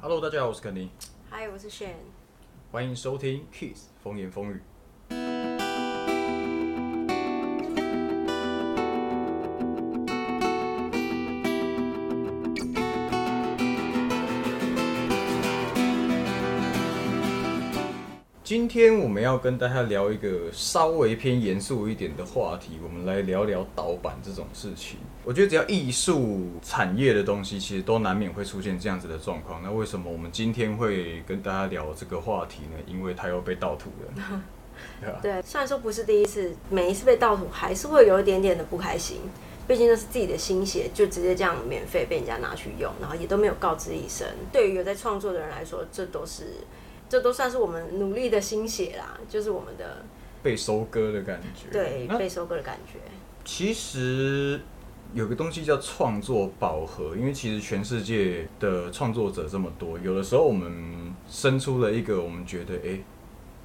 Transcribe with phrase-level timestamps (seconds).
[0.00, 0.88] Hello，大家好，我是肯尼，
[1.28, 1.94] 嗨，我是 Shane。
[2.70, 4.62] 欢迎收听 Kiss 风言风语。
[18.68, 24.98] 今天我们要跟大家聊一个稍微偏严肃一点的话题，我们来聊聊盗版这种事情。
[25.24, 29.62] 我觉得只要艺术产业的东西，其实都难免会出现这样子的状况。
[29.62, 32.76] 那为什么我们今天会跟大家聊这个话题呢？
[32.86, 34.42] 因为它又被盗图了。
[35.22, 35.40] 对？
[35.40, 39.22] 虽然说不是第一次，每一次被盗图还是会有一点点的不开心，
[39.66, 44.28] 毕竟那是自己的心血，就直接这样免费被人家拿去用，然后也都没有告知一声。
[44.52, 46.52] 对于有在创作的人来说，这都是
[47.08, 50.04] 这都算是我们努力的心血啦，就是我们的
[50.42, 51.70] 被收割的感觉。
[51.72, 52.98] 对被收割的感觉。
[53.44, 54.60] 其实
[55.14, 63.02] 有个东西叫创作饱和，因为其实全世界的创作者这么多，有的时候我们生出了一个我们觉得诶，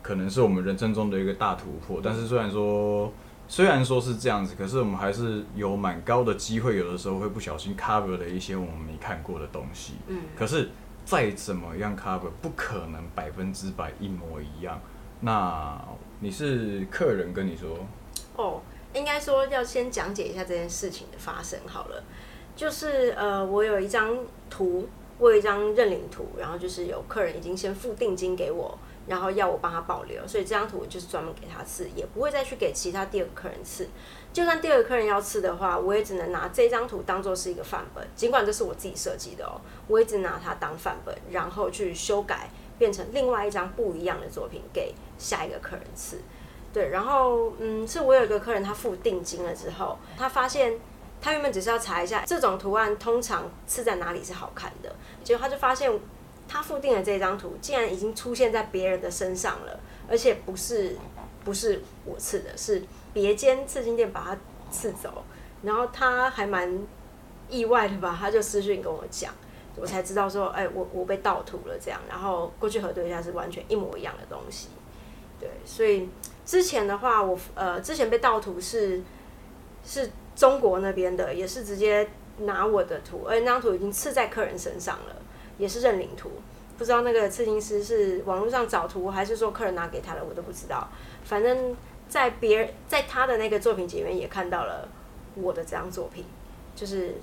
[0.01, 3.11] 可能是我们人生中的一个大突破，但是虽然说
[3.47, 9.95] 虽然说是这样子，可是我们还是有蛮高的机会，有的时候会不小心 cover 了一些我们没看过的东西。
[10.07, 10.69] 嗯，可是
[11.05, 14.79] 再怎么样 cover，不可能百分之百一模一样。
[15.21, 15.79] 那
[16.19, 17.77] 你是客人跟你说，
[18.35, 18.61] 哦，
[18.93, 22.03] 应该说要先讲解一下这件事情的发生好了。
[22.55, 24.17] 就是呃，我有一张
[24.49, 24.87] 图，
[25.17, 33.87] 我有一张认领图，然后就是有客人已经先付定金给我，然后要我帮他保留，所以这张图我就是专门给他刺，也不会再去给其他第二个客人刺。
[34.31, 46.21] 就算第二个客人要刺的话，我也只能拿这张图当做是一个范本，尽管这是我自己设计的哦，我也只拿它当范本，然后去修改，变成另外一张不一样的作品给下一个客人刺。
[46.73, 50.79] 对，然后嗯，是我有一个客人，他付定金了之后，他发现
[51.21, 55.91] 他原本只是要查一下这种图案通常刺在哪里是好看的，结果他就发现
[56.47, 60.97] 他附定的这张图竟然已经出现在别人的身上了，而且不是
[61.43, 64.37] 不是我刺的，是别间刺青店把它
[64.71, 65.23] 刺走，
[65.63, 66.79] 然后他还蛮
[67.49, 69.33] 意外的吧，他就私讯跟我讲。
[69.75, 74.67] 我才知道说，哎、我我被盗图了这样，然后过去核对一下是完全一模一样的东西，
[75.39, 76.07] 对，所以
[76.45, 79.01] 之前的话，我呃之前被盗图是
[79.83, 82.07] 是中国那边的，也是直接
[82.41, 85.15] 拿我的图，而且那张图已经刺在客人身上了，
[85.57, 86.29] 也是认领图。
[86.77, 90.89] 不知道那个刺青师是网络上找图，还是说客人拿给他的，我都不知道。
[91.23, 91.75] 反正，
[92.09, 94.89] 在别人在他的那个作品集里面也看到了
[95.35, 96.25] 我的这张作品，
[96.75, 97.15] 就是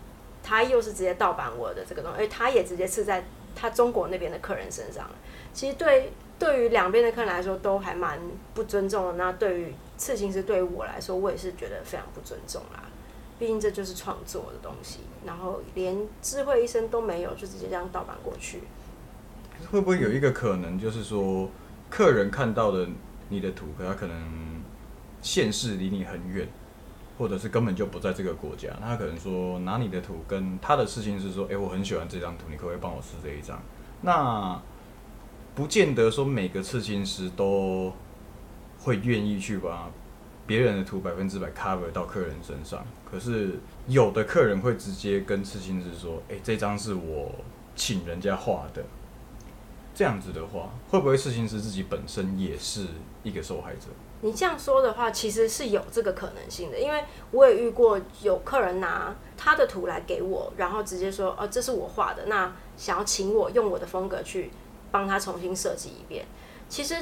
[0.42, 3.24] 他又是直接盗版我的这个东西，而他也直接刺在
[3.56, 5.10] 他中国那边的客人身上。
[5.52, 8.18] 其实对对于两边的客人来说都还蛮
[8.54, 9.12] 不尊重的。
[9.14, 12.84] 那对于刺青师对于我来说，我也是觉得非常不尊重啦。
[13.40, 18.60] 毕竟这就是创作的东西，然后连智慧医生都没有，就直接这样盗版过去。
[19.70, 21.48] 会不会有一个可能，就是说
[21.88, 22.86] 客人看到的
[23.30, 24.62] 你的图，可他可能
[25.22, 26.46] 现世离你很远，
[27.18, 33.60] 或者是根本就不在这个国家，他可能说拿你的图跟他的事情是说，诶，我很喜欢这张图，你可不可以帮我试这一张？
[34.02, 34.60] 那
[35.54, 37.92] 不见得说每个刺青师都
[38.78, 39.90] 会愿意去把
[40.50, 47.30] 别人的图百分之百 cover 到客人身上，可是有的客人会直接跟刺青师说，诶，这张是我
[47.76, 48.82] 请人家画的。
[49.94, 52.84] 这样子的话，会不会刺青师自己本身也是
[53.22, 53.86] 一个受害者？
[54.22, 64.50] 你这样说的话，其实是有这个可能性的，因为我也遇过有客人拿他的图来给我，然后直接说：“哦，这是我画的，那想要请我用我的风格去
[64.90, 66.26] 帮他重新设计一遍。”
[66.68, 66.96] 其实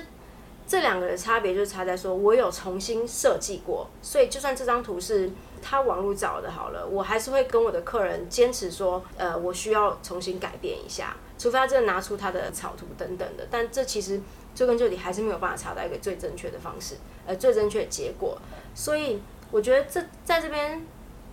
[0.68, 5.30] 这两个的差别就是差在说，我有重新设计过，所以就算这张图是
[5.62, 14.20] 他网络找的，好了，我还是会跟我的客人坚持说：“呃，我需要重新改变一下，除非他真的拿出他的草图等等的。”但这其实
[14.54, 18.38] 追根究底还是没有办法查到一个最正确的方式，呃，最正确的结果。
[18.74, 19.18] 所以
[19.50, 20.84] 我觉得这在这边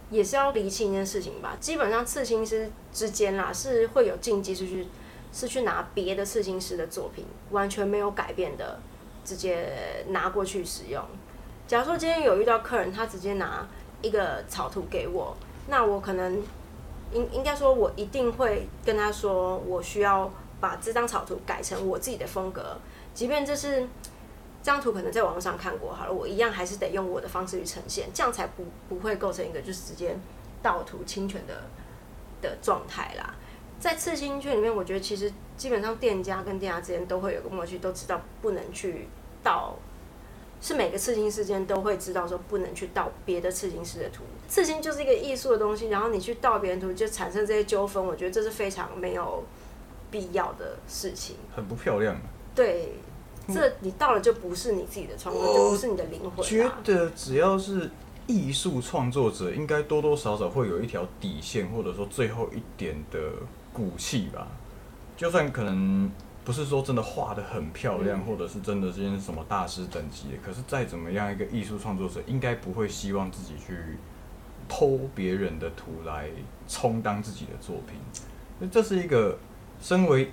[0.10, 1.58] 也是要厘清一件事情吧。
[1.60, 4.88] 基本上刺青师之间啦是会有禁忌，是去
[5.34, 8.80] 是去拿别的刺青师的作品，完全没有改变的，
[9.26, 11.04] 直接拿过去使用。
[11.68, 13.68] 假如说今天有遇到客人，他直接拿
[14.02, 15.36] 一个草图给我，
[15.68, 16.42] 那我可能
[17.12, 20.32] 应应该说，我一定会跟他说，我需要
[20.62, 22.78] 把这张草图改成我自己的风格，
[23.16, 30.16] 即便这是这张图可能在网络上看过好了，我一样还是得用我的方式去呈现，这样才不不会构成一个就是直接
[30.62, 31.64] 盗图侵权的
[32.42, 33.34] 的状态啦。
[33.80, 39.08] 在刺青圈里面，我觉得其实基本上店家跟店家之间都会有个默契，都知道不能去
[39.44, 39.76] 盗，
[40.62, 44.24] 是每个刺青师间都会知道说不能去盗别的刺青师的图。
[44.48, 49.44] 刺青就是一个艺术的东西，然后你去盗别人图就产生这些纠纷，我觉得这是非常没有
[50.10, 51.36] 必要的事情。
[51.56, 52.18] 很不漂亮。
[52.56, 52.94] 对，
[53.54, 56.48] 这你到了就不是你自己的创作，就不是你的灵魂、啊。
[56.48, 57.92] 觉得只要是
[58.26, 63.20] 艺术创作者，应该多多少少会有一条底线，或者说最后一点的
[63.76, 64.48] 骨气吧。
[65.18, 66.10] 就算可能
[66.44, 73.98] 不是说真的画的很漂亮，嗯或者是真的是什么大师等级的，可是再怎么样，一个艺术创作者应该不会希望自己去
[74.68, 76.30] 偷别人的图来
[76.68, 77.98] 充当自己的作品。
[78.60, 79.38] 那这是一个
[79.82, 80.32] 身为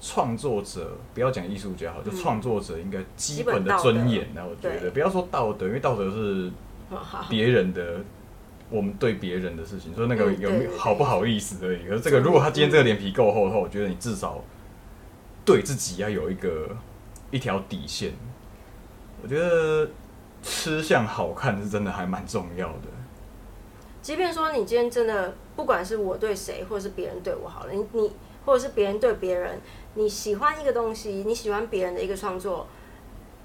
[0.00, 4.44] 创作者，不要讲艺术家好，就嗯创作者应该基基本本的尊严啊。
[4.44, 6.50] 我觉得不要说道德，因为道德是
[7.28, 8.00] 别人的，
[8.70, 11.86] 我们对别人的事情，说那个有没有好不好意思而已。
[11.88, 14.42] 可是这个，如果他今天这个脸皮够厚的话，我觉得你至少
[15.44, 16.68] 对自己要有一个
[17.30, 18.12] 一条底线。
[19.22, 19.90] 我觉得
[20.42, 22.88] 吃相好看是真的还蛮重要的。
[24.00, 28.12] 即便说你今天真的，不管是我对谁，或者是别人对我好了，你你
[28.46, 29.60] 或者是别人对别人，
[29.94, 32.66] 你喜欢一个东西，你喜欢别人的一个创作，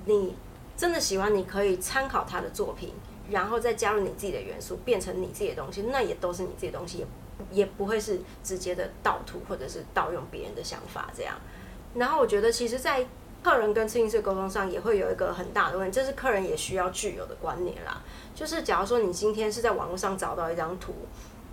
[0.06, 0.36] 你
[0.78, 2.94] 真的喜欢，你可以参考他的作品，
[3.30, 7.06] 然后再加入你自己的元素，变成你自己的东西，那也都是你自己的东西，也
[7.52, 11.36] 也不会是直接的盗图或者是盗用别人的想法这样。
[11.96, 13.06] 然后我觉得，其实，在
[13.44, 18.02] 客人跟刺青师沟通上也会有一个很大的问题，这是客人也需要具有的观念啦。
[18.34, 20.94] 就是假如说你今天是在网络上找到一张图，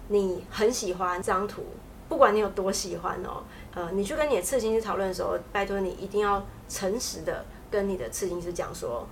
[0.09, 1.65] 你很喜欢这张图，
[2.09, 9.07] 不管你有多喜欢哦，呃，你去跟你的刺青师讨论的时候，拜托你一定要诚实的跟你的刺青师讲说，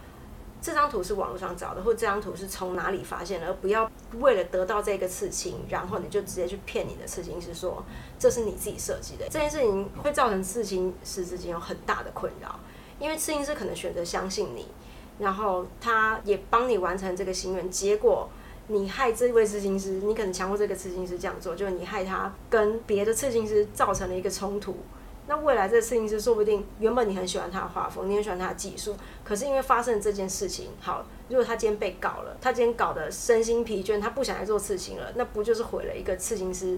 [0.63, 7.85] 这张图是网络上找的，或这张图是从哪里发现的，而不要为了得到这个刺青，然后你就直接去骗你的刺青师说
[8.19, 9.27] 这是你自己设计的。
[9.31, 12.59] 这件事情会造成刺青师之间有很大的困扰，
[12.99, 14.67] 因为刺青师可能选择相信你，
[15.19, 18.29] 然后他也帮你完成这个心愿，结果。
[18.73, 24.77] 你害这位刺青师，你可能强迫这个刺青师这样做，就是你害他跟别的刺青师造成了一个冲突。
[25.31, 36.77] 那未来这个刺青师说不定原本你很喜欢他的画风，你很喜欢他的技术，可是因为发生这件事情，好，如果他今天被搞了，他今天搞得身心疲倦，他不想再做刺青了，那不就是毁了一个刺青师，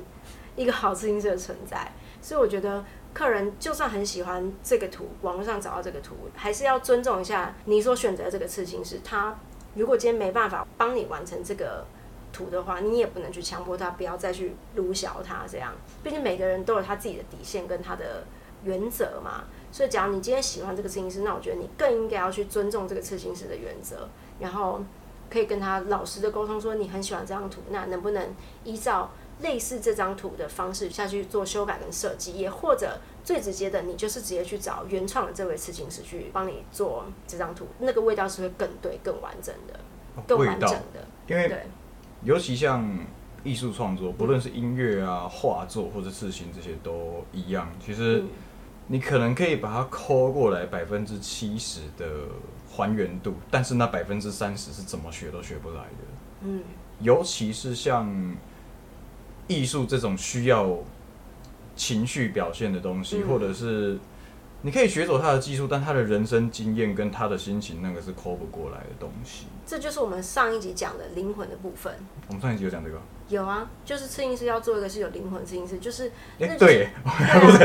[0.55, 1.91] 一个好刺青师的存在？
[2.21, 2.85] 所以我觉得
[3.15, 9.35] 客人就算很喜欢这个图，网络上找到这个图，还是要尊重一下你所选择这个刺青师，他
[9.77, 11.87] 如果今天没办法帮你完成这个
[12.35, 15.73] 图的话，你也不能去强迫他，不要再去撸小他这样。
[16.03, 18.23] 毕竟每个人都有他自己的底线跟他的
[18.65, 19.45] 原则嘛。
[19.71, 24.83] 所以，假如你今天喜欢这个刺青师，那我觉得你更应该要去尊重这个刺青师的原则，然后
[25.31, 29.11] 可以跟他老实的沟通说你很喜欢这张图，那能不能依照
[29.41, 39.81] 类似这张图的方式下去做修改跟设计，也或者最直接的，你就是直接去找原创的这位刺青师去帮你做这张图，那个味道是会更对、更完整的、
[40.27, 41.09] 更完整，的。
[41.27, 41.67] 因为对，
[42.25, 42.99] 尤其像
[43.43, 47.73] 艺术创作，不论是音乐啊、画作或者刺青这些都一样。
[47.83, 48.29] 其实嗯
[48.89, 52.07] 你可能可以把它抠过来百分之七十的
[52.69, 55.89] 还原度，但是那百分之三十是怎么学都学不来的。
[56.43, 56.63] 嗯，
[57.01, 58.37] 尤其是像
[59.47, 60.79] 艺术这种需要
[61.77, 63.99] 情绪表现的东西，嗯或者是
[64.65, 69.47] 你可以学走他的技术，但他的人生经验跟他的心情，那个是抠不过来的东西。
[69.67, 71.93] 这就是我们上一集讲的灵魂的部分。
[72.29, 76.89] 我们上一集有讲这个，有啊，就是刺青师要做一个是有灵魂的刺青师，就是哎、那就是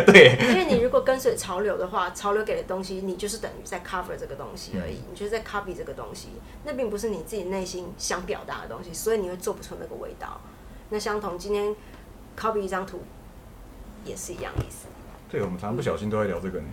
[0.06, 6.30] 对，对 因为你如果跟随潮流的话，潮流给的东西，你就是等于在 cover 这个东西而已，嗯你就是在 copy 这个东西，
[6.64, 10.42] 那并不是你自己内心想表达的东西，所以你会做不出那个味道。
[10.90, 11.76] 那相同，今天
[12.40, 13.02] copy 一张图
[14.04, 14.88] 也是一样意思。
[15.30, 16.68] 对，我们常常不小心都会聊这个呢。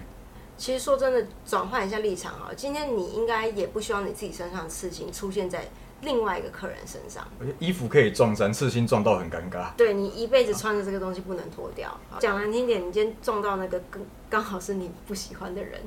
[0.56, 5.68] 其实说真的，转换一下立场啊，今天你应该也不希望你自己身上的刺青出现在
[6.02, 7.26] 另外一个客人身上。
[7.40, 9.72] 而且衣服可以撞衫，刺青撞到很尴尬。
[9.76, 11.98] 对你一辈子穿着这个东西不能脱掉。
[12.20, 15.80] 讲难听点，你今天撞到那个刚刚好是你不喜欢的人，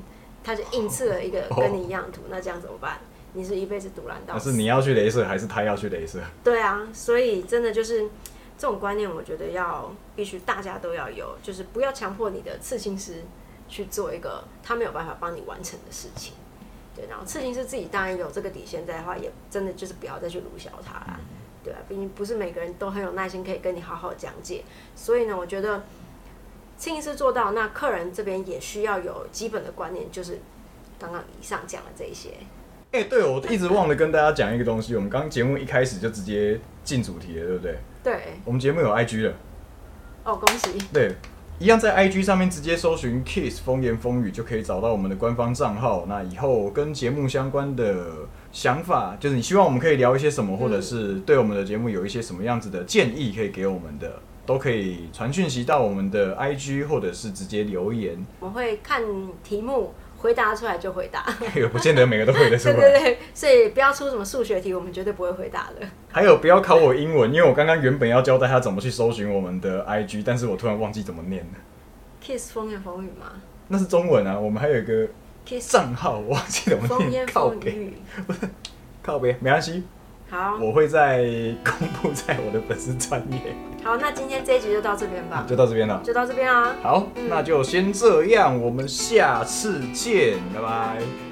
[0.44, 3.00] 他就硬刺了一个跟你一样的图，那这样怎么办？
[3.34, 6.20] 你是一辈子独揽到是你要去镭射，还是他要去镭射？
[6.44, 8.02] 对啊，所以真的就是
[8.58, 13.24] 这种观念，我觉得要必须大家都要有，就是不要强迫你的刺青师
[13.68, 16.34] 去做一个他没有办法帮你完成的事情。
[16.96, 21.20] 对，然后刺青师自己当然有这个底线在的话，也真的就是不要再去鲁小他啦。
[21.64, 24.64] 对啊，毕竟不是每个人都很有耐心可以跟你好好讲解，
[24.96, 25.80] 所以呢，我觉得
[26.78, 30.40] 刺青师做到，那客人这边也需要有基本的观念，就是
[30.98, 32.32] 刚刚以上讲的这一些。
[32.94, 34.96] 哎、对，我一直忘了跟大家讲一个东西。
[34.96, 37.78] 我们刚刚节目一开始就直接进主题了，对不对？
[38.02, 39.34] 对，我们节目有 IG 了，
[40.24, 41.14] 哦，恭喜，对，
[41.60, 46.06] 一样在 IG 上面直接搜寻 Kiss 风言风语就可以找到我们的官方账号。
[46.08, 48.10] 那以后跟节目相关的
[48.52, 59.02] 想法，就是你希望我们可以聊一些什么，或者是对我们的节目有一些什么样子的建议，可以给我们的，都可以传讯息到我们的 IG，或者是直接留言，我们会看
[59.44, 61.26] 题目，回答出来就回答。
[61.56, 62.80] 也不见得每个都回得出对来。
[63.00, 65.88] 对对，所以不要出什么数学题，我们绝对不会回答的。
[66.12, 71.60] 还有不要考我英文，因为我刚刚原本要交代他怎么去搜寻我们的 IG，但是我突然忘记怎么念了。
[72.22, 73.32] Kiss 风言风语吗
[73.68, 75.08] 那是中文啊，我们还有一个
[75.46, 77.94] ？Kiss 账号，我忘记怎么风念，言靠北风语。
[79.04, 79.84] 靠边， 没关系，
[80.30, 81.24] 好，我会再
[81.64, 86.02] 公布在我的粉丝专业，好，那今天这一集就到这边吧，就到这边了。
[86.04, 86.76] 就到这边啊。
[86.84, 91.27] 好，嗯那就先这样，我们下次见，拜拜。